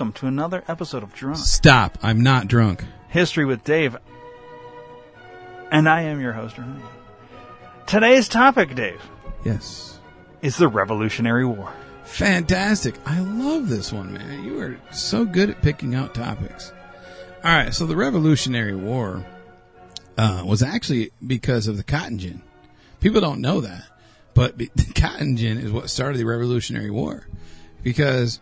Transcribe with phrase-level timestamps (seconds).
[0.00, 1.98] Welcome to another episode of Drunk Stop.
[2.02, 2.82] I'm not drunk.
[3.08, 3.98] History with Dave.
[5.70, 6.80] And I am your host, Ernie.
[7.86, 9.02] Today's topic, Dave,
[9.44, 9.98] Yes.
[10.40, 11.70] is the Revolutionary War.
[12.04, 12.94] Fantastic.
[13.04, 14.42] I love this one, man.
[14.42, 16.72] You are so good at picking out topics.
[17.44, 19.22] All right, so the Revolutionary War
[20.16, 22.40] uh, was actually because of the cotton gin.
[23.00, 23.84] People don't know that,
[24.32, 27.26] but be- the cotton gin is what started the Revolutionary War
[27.82, 28.40] because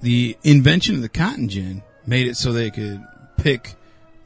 [0.00, 3.04] the invention of the cotton gin made it so they could
[3.36, 3.74] pick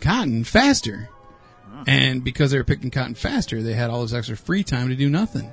[0.01, 1.09] cotton faster.
[1.87, 4.97] And because they were picking cotton faster, they had all this extra free time to
[4.97, 5.51] do nothing.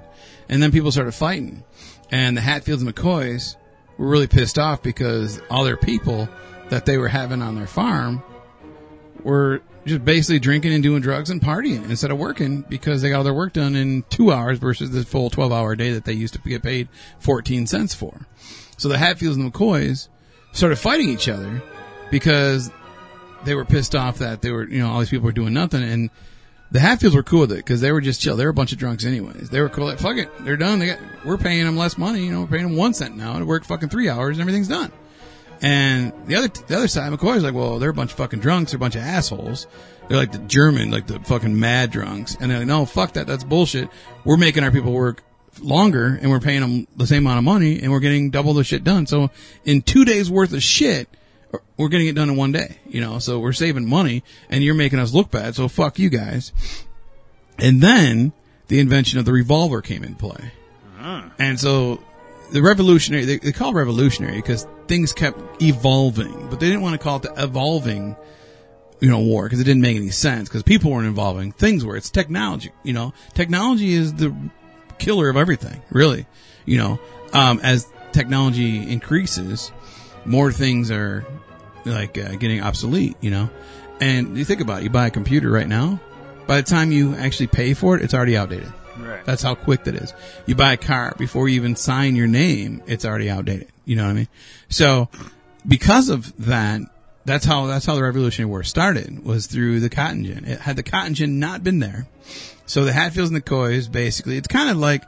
[0.50, 1.64] And then people started fighting.
[2.12, 3.56] And the Hatfields and McCoys
[3.98, 6.28] were really pissed off because all their people
[6.70, 8.22] that they were having on their farm
[9.24, 13.20] were just basically drinking and doing drugs and partying instead of working because they got
[13.20, 16.14] all their work done in two hours versus the full 12 hour day that they
[16.14, 18.28] used to get paid 14 cents for.
[18.78, 20.08] So the Hatfields and the McCoys
[20.52, 21.62] started fighting each other
[22.12, 22.72] because
[23.44, 25.84] they were pissed off that they were, you know, all these people were doing nothing.
[25.84, 26.10] And
[26.72, 28.36] the Hatfields were cool with it because they were just chill.
[28.36, 29.50] They were a bunch of drunks anyways.
[29.50, 29.86] They were cool.
[29.86, 30.30] Like, fuck it.
[30.42, 30.80] They're done.
[30.80, 32.26] They got, we're paying them less money.
[32.26, 34.68] You know, we're paying them one cent now to work fucking three hours and everything's
[34.68, 34.92] done.
[35.62, 38.72] And the other, the other side, McCoy's like, well, they're a bunch of fucking drunks.
[38.72, 39.66] They're a bunch of assholes.
[40.08, 42.38] They're like the German, like the fucking mad drunks.
[42.40, 43.28] And they're like, no, fuck that.
[43.28, 43.90] That's bullshit.
[44.24, 45.24] We're making our people work
[45.62, 48.64] longer and we're paying them the same amount of money and we're getting double the
[48.64, 49.08] shit done.
[49.08, 49.32] So
[49.66, 51.10] in two days worth of shit,
[51.78, 54.76] we're getting it done in one day, you know, so we're saving money and you're
[54.76, 55.56] making us look bad.
[55.56, 56.52] So fuck you guys.
[57.58, 58.34] And then
[58.68, 60.52] the invention of the revolver came in play.
[60.98, 61.30] Uh-huh.
[61.40, 62.04] And so
[62.52, 66.94] the revolutionary, they, they call it revolutionary because things kept evolving, but they didn't want
[66.94, 68.16] to call it the evolving,
[69.00, 71.52] you know, war because it didn't make any sense because people weren't evolving.
[71.52, 71.96] Things were.
[71.96, 74.36] It's technology, you know, technology is the
[74.98, 76.26] killer of everything, really.
[76.66, 77.00] You know,
[77.34, 79.72] um, as technology increases,
[80.26, 81.26] more things are
[81.86, 83.50] like uh, getting obsolete, you know.
[84.00, 86.00] And you think about it, you buy a computer right now,
[86.48, 88.72] by the time you actually pay for it, it's already outdated.
[88.98, 89.24] Right.
[89.26, 90.14] That's how quick that is.
[90.46, 93.68] You buy a car before you even sign your name, it's already outdated.
[93.86, 94.28] You know what I mean?
[94.70, 95.10] So
[95.68, 96.82] because of that,
[97.28, 100.46] that's how that's how the Revolutionary War started was through the cotton gin.
[100.46, 102.08] It, had the cotton gin not been there,
[102.66, 105.04] so the Hatfields and the Coys basically it's kind of like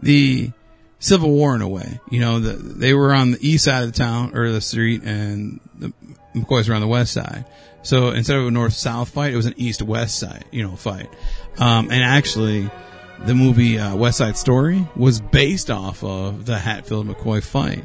[0.00, 0.50] the
[0.98, 2.00] Civil War in a way.
[2.10, 5.02] You know, the, they were on the east side of the town or the street,
[5.04, 5.92] and the
[6.34, 7.44] McCoys were on the west side.
[7.82, 10.74] So instead of a north south fight, it was an east west side, you know,
[10.74, 11.08] fight.
[11.58, 12.70] Um, and actually,
[13.24, 17.84] the movie uh, West Side Story was based off of the Hatfield McCoy fight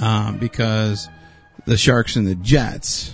[0.00, 1.08] um, because
[1.66, 3.12] the Sharks and the Jets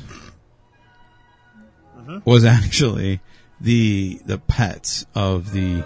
[2.25, 3.21] was actually
[3.61, 5.85] the the pets of the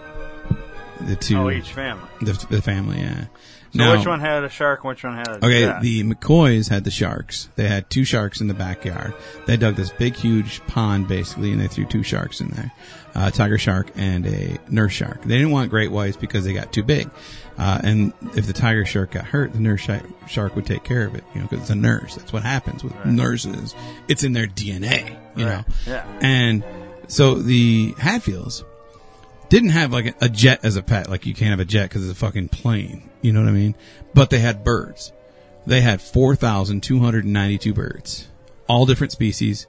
[1.01, 2.09] the two Oh, each family.
[2.21, 2.99] the, the family.
[3.01, 3.25] Yeah.
[3.73, 5.81] So Now- which one had a shark which one had a Okay, jet?
[5.81, 7.49] the McCoys had the sharks.
[7.57, 9.15] They had two sharks in the backyard.
[9.47, 12.73] They dug this big, huge pond, basically, and they threw two sharks in there.
[13.15, 15.23] A tiger shark and a nurse shark.
[15.23, 17.09] They didn't want great whites because they got too big.
[17.61, 19.87] Uh, and if the tiger shark got hurt, the nurse
[20.27, 22.15] shark would take care of it, you know, because it's a nurse.
[22.15, 23.75] That's what happens with nurses.
[24.09, 25.63] It's in their DNA, you know.
[25.87, 26.07] Yeah.
[26.23, 26.65] And
[27.07, 28.65] so the Hatfields
[29.51, 31.11] didn't have like a, a jet as a pet.
[31.11, 33.11] Like you can't have a jet because it's a fucking plane.
[33.21, 33.75] You know what I mean?
[34.15, 35.13] But they had birds.
[35.67, 38.27] They had 4,292 birds,
[38.69, 39.67] all different species.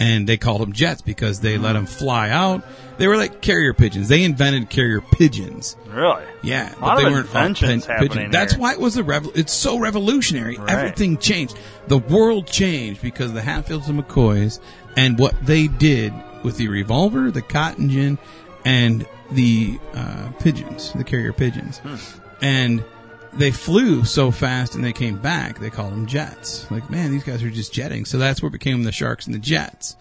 [0.00, 2.64] And they called them jets because they let them fly out.
[2.96, 4.08] They were like carrier pigeons.
[4.08, 5.76] They invented carrier pigeons.
[5.88, 6.24] Really?
[6.42, 9.30] Yeah, but they weren't inventions pen- happening That's why it was a revel.
[9.34, 10.56] It's so revolutionary.
[10.56, 10.70] Right.
[10.70, 11.58] Everything changed.
[11.88, 14.58] The world changed because of the Hatfields and McCoys
[14.96, 18.18] and what they did with the revolver, the cotton gin,
[18.64, 21.96] and the uh, pigeons, the carrier pigeons, Hmm.
[22.42, 22.84] and
[23.32, 25.58] they flew so fast and they came back.
[25.58, 26.70] They called them jets.
[26.70, 28.04] Like, man, these guys are just jetting.
[28.04, 29.96] So that's what became the sharks and the jets.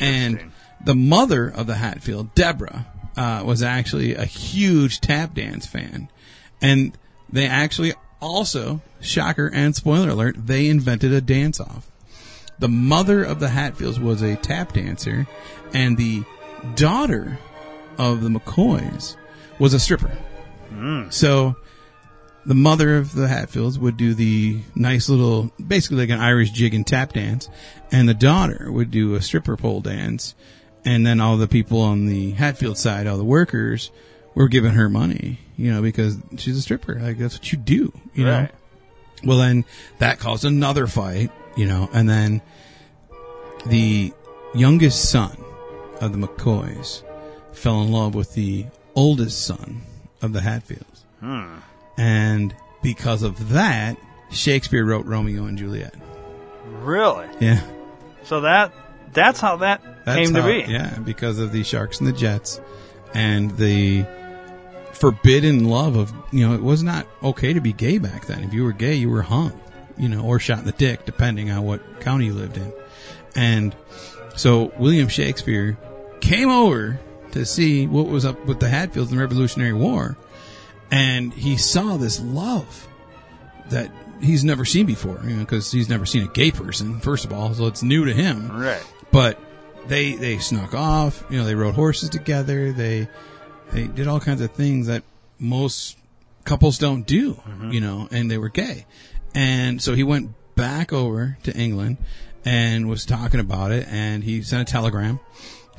[0.00, 0.52] And
[0.84, 2.86] the mother of the Hatfield, Deborah,
[3.16, 6.08] uh, was actually a huge tap dance fan.
[6.60, 6.96] And
[7.30, 11.90] they actually also, shocker and spoiler alert, they invented a dance off.
[12.62, 15.26] the mother of the Hatfields was a tap dancer,
[15.74, 16.22] and the
[16.76, 17.38] daughter
[17.98, 19.16] of the McCoys
[19.58, 20.16] was a stripper.
[21.10, 21.56] So
[22.44, 26.74] the mother of the Hatfields would do the nice little, basically like an Irish jig
[26.74, 27.48] and tap dance,
[27.90, 30.34] and the daughter would do a stripper pole dance,
[30.84, 33.90] and then all the people on the Hatfield side, all the workers,
[34.34, 36.98] were giving her money, you know, because she's a stripper.
[36.98, 38.48] Like that's what you do, you know.
[39.24, 39.64] Well, then
[39.98, 42.42] that caused another fight, you know, and then
[43.66, 44.12] the
[44.54, 45.36] youngest son
[46.00, 47.04] of the McCoys
[47.52, 48.66] fell in love with the
[48.96, 49.82] oldest son
[50.20, 51.04] of the Hatfields.
[51.20, 51.58] Hmm.
[51.96, 53.96] And because of that,
[54.30, 55.94] Shakespeare wrote Romeo and Juliet.
[56.80, 57.28] Really?
[57.40, 57.62] Yeah.
[58.22, 58.72] So that
[59.12, 60.70] that's how that That's came to be.
[60.70, 62.60] Yeah, because of the Sharks and the Jets
[63.14, 64.06] and the
[64.92, 68.42] forbidden love of, you know, it was not okay to be gay back then.
[68.44, 69.58] If you were gay, you were hung,
[69.98, 72.72] you know, or shot in the dick, depending on what county you lived in.
[73.34, 73.74] And
[74.36, 75.76] so William Shakespeare
[76.20, 77.00] came over
[77.32, 80.16] to see what was up with the Hatfields in the Revolutionary War,
[80.92, 82.86] and he saw this love
[83.70, 83.90] that
[84.20, 87.32] he's never seen before, you know, because he's never seen a gay person, first of
[87.32, 88.84] all, so it's new to him Right.
[89.10, 89.38] but
[89.88, 91.24] they they snuck off.
[91.30, 92.70] You know, they rode horses together.
[92.72, 93.08] They
[93.72, 95.02] they did all kinds of things that
[95.40, 95.96] most
[96.44, 97.34] couples don't do.
[97.34, 97.70] Mm-hmm.
[97.72, 98.86] You know, and they were gay,
[99.34, 101.96] and so he went back over to England
[102.44, 103.88] and was talking about it.
[103.88, 105.18] And he sent a telegram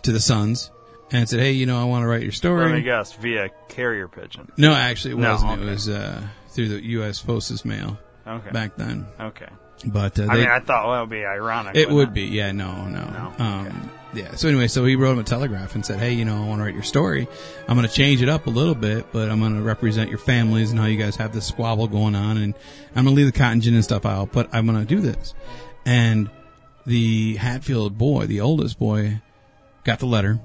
[0.01, 0.69] to the Sons
[1.13, 3.13] and said, "Hey, you know, I want to write your story." Let me guess.
[3.13, 4.51] Via carrier pigeon.
[4.57, 5.61] No, actually, it No, wasn't.
[5.61, 7.21] It was uh, through the U.S.
[7.21, 8.51] Post's mail Okay.
[8.51, 9.05] back then.
[9.19, 9.47] Okay.
[9.85, 11.75] But uh, I they, mean, I thought well, it would be ironic.
[11.75, 13.03] It would be, yeah, no, no.
[13.03, 13.33] No?
[13.45, 14.33] Um, yeah.
[14.35, 16.59] So anyway, so he wrote him a telegraph and said, "Hey, you know, I want
[16.59, 17.27] to write your story.
[17.67, 20.19] I'm going to change it up a little bit, but I'm going to represent your
[20.19, 22.53] families and how you guys have this squabble going on, and
[22.95, 25.01] I'm going to leave the cotton gin and stuff out, but I'm going to do
[25.01, 25.33] this."
[25.85, 26.29] And
[26.85, 29.21] the Hatfield boy, the oldest boy,
[29.83, 30.39] got the letter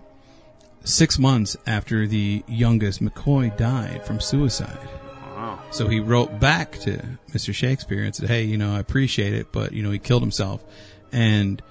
[0.84, 4.88] six months after the youngest McCoy died from suicide.
[5.34, 5.60] Wow.
[5.70, 7.02] So he wrote back to
[7.32, 7.54] Mr.
[7.54, 10.64] Shakespeare and said, "Hey, you know, I appreciate it, but you know, he killed himself,
[11.12, 11.62] and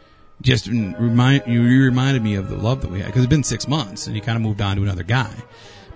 [0.41, 3.43] just remind you you reminded me of the love that we had because it's been
[3.43, 5.33] six months, and he kind of moved on to another guy,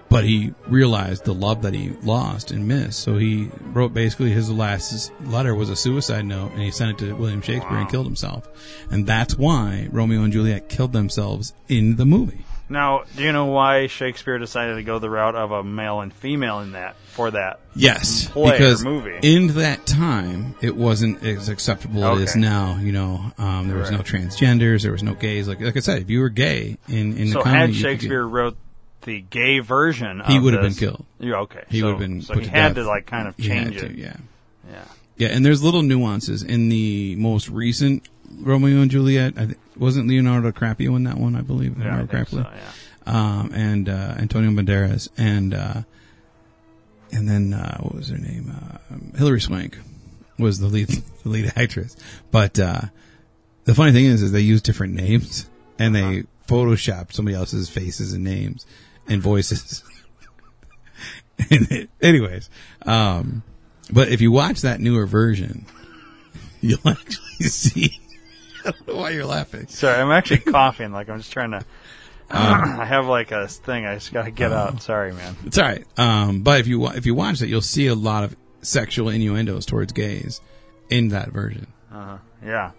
[0.09, 2.99] but he realized the love that he lost and missed.
[2.99, 7.05] So he wrote basically his last letter was a suicide note, and he sent it
[7.05, 8.47] to William Shakespeare and killed himself,
[8.89, 12.43] and that's why Romeo and Juliet killed themselves in the movie.
[12.71, 16.12] Now, do you know why Shakespeare decided to go the route of a male and
[16.13, 17.59] female in that for that?
[17.75, 19.19] Yes, play or because movie.
[19.21, 22.39] in that time it wasn't as acceptable as it is Okay.
[22.39, 22.77] now.
[22.77, 24.06] You know, um, there was no Right.
[24.06, 25.47] transgenders, there was no gays.
[25.47, 27.75] Like like I said, if you were gay in in So the county, had you
[27.75, 28.57] could get- Shakespeare wrote
[29.03, 31.06] the gay version, He of would have been this- killed.
[31.19, 31.63] Yeah, okay.
[31.69, 32.83] He so, would have been So put he to had death.
[32.85, 34.13] to like kind of He had change to, yeah,
[34.71, 34.77] Yeah.
[35.17, 35.27] yeah.
[35.29, 38.07] And there's little nuances in the most recent
[38.41, 39.33] Romeo and Juliet.
[39.38, 41.79] I th- wasn't Leonardo DiCaprio in that one, I believe.
[41.79, 42.71] I Yeah, I think so, yeah.
[43.05, 45.81] um, and uh, Antonio Banderas, and uh,
[47.11, 48.51] and then uh, what was her name?
[48.51, 49.77] Uh, Hilary Swank
[50.38, 50.88] was the lead
[51.23, 51.95] the lead actress.
[52.31, 52.81] But uh,
[53.65, 55.49] the funny thing is, is they use different names,
[55.79, 58.65] and they photoshopped somebody else's faces and names
[59.07, 59.83] and voices.
[61.49, 62.49] and it, anyways,
[62.85, 63.43] um,
[63.91, 65.65] but if you watch that newer version,
[66.62, 68.00] you'll actually see.
[68.65, 69.68] I don't know why you're laughing.
[69.68, 70.91] Sorry, I'm actually coughing.
[70.91, 71.65] Like I'm just trying to.
[72.34, 74.82] Um, I have like a thing I just got to uh, get out.
[74.82, 75.36] Sorry, man.
[75.46, 75.86] It's all right.
[75.98, 79.65] Um, but if you if you watch that, you'll see a lot of sexual innuendos
[79.65, 80.39] towards gays
[80.89, 81.68] in that version.
[81.91, 82.20] Uh-huh.
[82.46, 82.72] Yeah.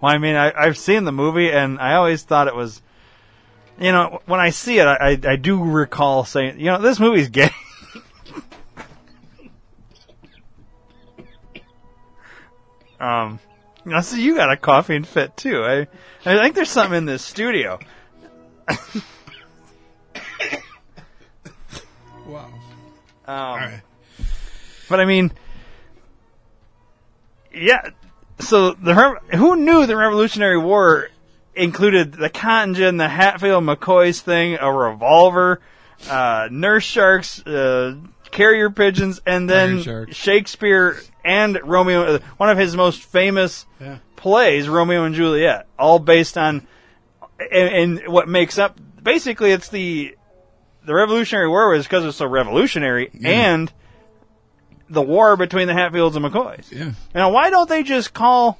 [0.00, 2.82] Well, I mean, I, I've seen the movie, and I always thought it was,
[3.80, 7.00] you know, when I see it, I, I, I do recall saying, you know, this
[7.00, 7.50] movie's gay.
[13.00, 13.40] um,
[13.88, 15.62] now, see, you got a coughing fit too.
[15.64, 15.86] I,
[16.24, 17.78] I think there's something in this studio.
[22.26, 22.50] Wow.
[23.26, 23.80] Um,
[24.88, 25.32] But I mean,
[27.54, 27.90] yeah.
[28.38, 28.94] So the
[29.34, 31.08] who knew the Revolutionary War
[31.54, 35.60] included the cotton gin, the Hatfield McCoy's thing, a revolver,
[36.08, 37.96] uh, nurse sharks, uh,
[38.30, 39.82] carrier pigeons, and then.
[40.12, 42.02] Shakespeare and Romeo.
[42.14, 43.98] uh, One of his most famous Yeah.
[44.16, 46.66] plays, Romeo and Juliet, all based on
[47.52, 48.78] and, and what makes up.
[49.02, 50.14] Basically, it's the
[50.84, 53.70] the Revolutionary War was because it's so revolutionary, and
[54.90, 56.70] the war between the Hatfields and McCoys.
[56.72, 56.92] Yeah.
[57.14, 58.58] Now, why don't they just call?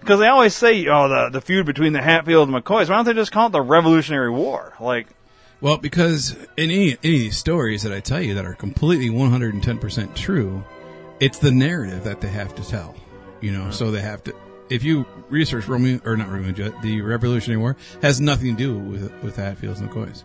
[0.00, 3.04] Because they always say, "Oh, the the feud between the Hatfields and McCoys." Why don't
[3.04, 4.72] they just call it the Revolutionary War?
[4.80, 5.06] Like,
[5.62, 9.08] Well, because in any, any of these stories that I tell you that are completely
[9.08, 10.64] 110% true,
[11.20, 12.94] it's the narrative that they have to tell.
[13.40, 14.34] You know, so they have to,
[14.68, 18.76] if you research Romeo or not Romeo and the Revolutionary War has nothing to do
[18.78, 20.24] with with Hatfields and McCoys.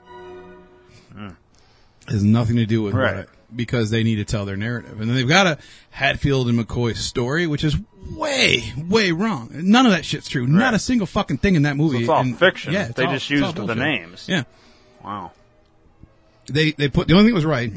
[2.08, 3.00] Has nothing to do with Hmm.
[3.00, 3.16] Right.
[3.18, 5.58] what, because they need to tell their narrative, and then they've got a
[5.90, 7.76] Hatfield and McCoy story, which is
[8.12, 9.50] way way wrong.
[9.52, 10.48] None of that shit's true.
[10.48, 12.00] Not a single fucking thing in that movie.
[12.00, 12.72] it's all and- fiction.
[12.74, 14.26] Yeah, They all- just used the names.
[14.30, 14.44] Yeah,
[15.08, 15.32] Wow.
[16.48, 17.72] they they put the only thing that was right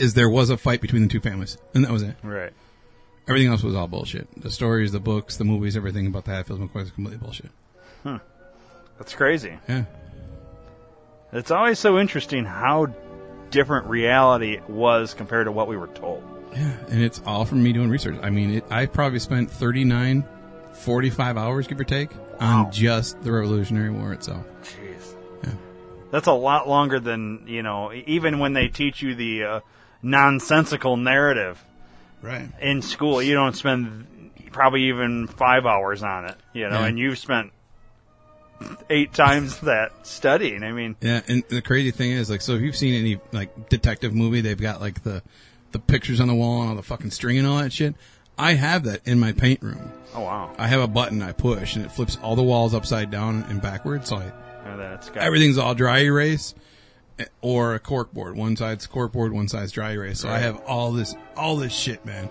[0.00, 2.16] is there was a fight between the two families, and that was it.
[2.22, 2.52] Right.
[3.28, 4.26] Everything else was all bullshit.
[4.40, 7.50] The stories, the books, the movies, everything about the Hatfields and McCoys is completely bullshit.
[8.98, 9.56] That's crazy.
[9.68, 9.84] Yeah.
[11.32, 12.86] It's always so interesting how
[13.50, 16.22] different reality was compared to what we were told.
[16.52, 18.16] Yeah, and it's all from me doing research.
[18.22, 20.24] I mean, it, I probably spent 39,
[20.72, 22.66] 45 hours, give or take, Wow.
[22.66, 24.44] on just the Revolutionary War itself.
[24.64, 25.14] Jeez.
[25.44, 25.50] Yeah.
[26.12, 29.60] That's a lot longer than, you know, even when they teach you the uh,
[30.02, 31.60] nonsensical narrative
[32.22, 32.48] Right.
[32.60, 36.86] in school, you don't spend probably even five hours on it, you know, Yeah.
[36.86, 37.50] and you've spent
[38.90, 40.62] eight times that studying.
[40.62, 43.68] I mean, Yeah, and the crazy thing is, like, so if you've seen any like
[43.68, 45.22] detective movie, they've got like the
[45.72, 47.94] the pictures on the wall and all the fucking string and all that shit.
[48.38, 49.90] I have that in my paint room.
[50.14, 50.54] oh wow.
[50.58, 53.60] I have a button I push and it flips all the walls upside down and
[53.62, 54.10] backwards.
[54.10, 54.32] So I,
[54.64, 56.54] It's got everything's all dry erase
[57.40, 58.36] or a cork board.
[58.36, 60.20] One side's cork board, one side's dry erase.
[60.20, 62.28] So I have all this all this shit, man.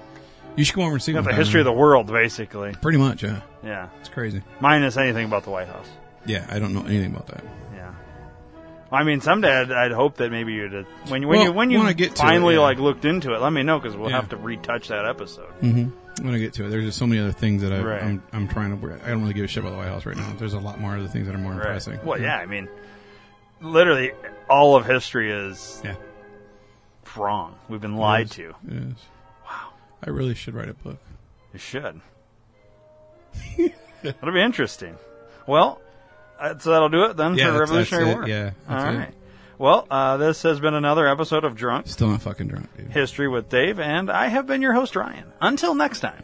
[0.56, 2.74] You should come over and see got one the history of the world, basically.
[2.82, 3.42] Pretty much, yeah.
[3.64, 3.90] Yeah.
[4.02, 4.42] It's crazy.
[4.60, 5.88] Minus anything about the White House.
[6.26, 7.44] Yeah, I don't know anything about that.
[7.74, 7.94] Yeah.
[8.92, 11.72] I mean, someday I'd, I'd hope that maybe you'd when you when Well, you when
[11.72, 12.62] you when I get to it, finally yeah.
[12.62, 14.18] like looked into it, let me know because we'll Yeah.
[14.18, 15.50] have to retouch that episode.
[15.62, 15.90] Mm-hmm.
[16.20, 16.70] I'm gonna get to it.
[16.70, 18.04] There's just so many other things that I, Right.
[18.04, 18.94] I'm I'm trying to.
[19.06, 20.34] I don't really give a shit about the White House right now.
[20.38, 21.62] There's a lot more other things that are more Right.
[21.62, 22.00] impressing.
[22.04, 22.38] Well, yeah.
[22.38, 22.68] I mean,
[23.62, 24.12] literally
[24.50, 25.96] all of history is Yeah.
[27.16, 27.56] wrong.
[27.70, 28.54] We've been lied to.
[28.70, 29.74] Wow.
[30.04, 30.98] I really should write a book.
[31.54, 32.02] You should.
[34.04, 34.96] That'll be interesting.
[35.48, 35.82] Well,
[36.40, 38.14] uh, so that'll do it then Yeah, for that's- Revolutionary.
[38.16, 38.28] War.
[38.28, 39.16] Yeah, All that's it.
[39.62, 42.92] Well, uh, this has been another episode of Drunk Still not fucking drunk, dude.
[42.92, 45.32] History with Dave, and I have been your host, Ryan.
[45.40, 46.24] Until next time.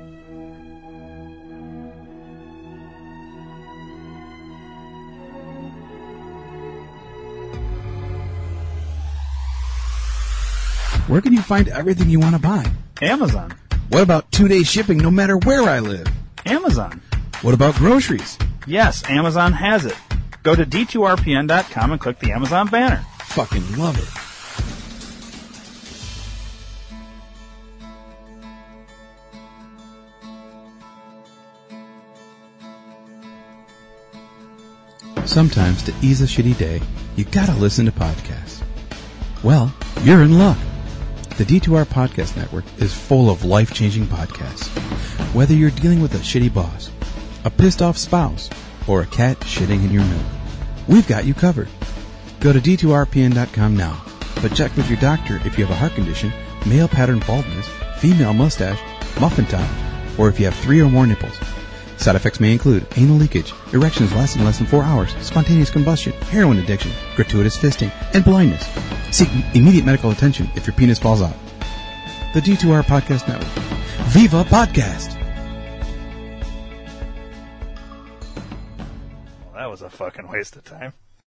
[11.11, 12.65] Where can you find everything you want to buy?
[13.01, 13.53] Amazon.
[13.89, 16.07] What about two day shipping no matter where I live?
[16.45, 17.01] Amazon.
[17.41, 18.37] What about groceries?
[18.65, 19.97] Yes, Amazon has it.
[20.41, 23.03] Go to d2rpn.com and click the Amazon banner.
[23.25, 23.97] Fucking love
[35.17, 35.27] it.
[35.27, 36.79] Sometimes to ease a shitty day,
[37.17, 38.63] you gotta listen to podcasts.
[39.43, 40.57] Well, you're in luck.
[41.41, 44.67] The D2R Podcast Network is full of life changing podcasts.
[45.33, 46.91] Whether you're dealing with a shitty boss,
[47.45, 48.47] a pissed off spouse,
[48.87, 50.25] or a cat shitting in your milk,
[50.87, 51.67] we've got you covered.
[52.41, 53.99] Go to d2rpn.com now,
[54.43, 56.31] but check with your doctor if you have a heart condition,
[56.67, 57.67] male pattern baldness,
[57.97, 58.79] female mustache,
[59.19, 59.67] muffin top,
[60.19, 61.39] or if you have three or more nipples.
[61.97, 66.59] Side effects may include anal leakage, erections lasting less than four hours, spontaneous combustion, heroin
[66.59, 68.69] addiction, gratuitous fisting, and blindness.
[69.11, 71.35] Seek immediate medical attention if your penis falls out.
[72.33, 73.49] The D2R Podcast Network.
[74.07, 75.17] Viva Podcast!
[79.53, 80.93] That was a fucking waste of time.